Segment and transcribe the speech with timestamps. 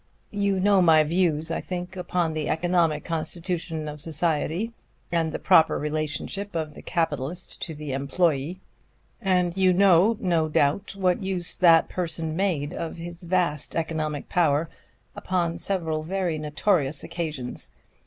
[0.31, 4.71] "You know my views, I think, upon the economic constitution of society,
[5.11, 8.61] and the proper relationship of the capitalist to the employee,
[9.21, 14.71] and you know, no doubt, what use that person made of his vast economic power
[15.15, 17.69] upon several very notorious occasions.